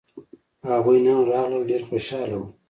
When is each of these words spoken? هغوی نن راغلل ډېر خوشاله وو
هغوی 0.69 0.99
نن 1.05 1.19
راغلل 1.31 1.63
ډېر 1.69 1.81
خوشاله 1.89 2.35
وو 2.39 2.47